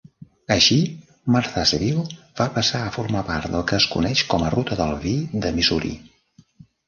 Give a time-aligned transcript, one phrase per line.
[0.53, 0.77] Així,
[1.33, 2.05] Marthasville
[2.39, 5.15] va passar a formar part del que es coneix com a "ruta del vi"
[5.47, 5.93] de Missouri.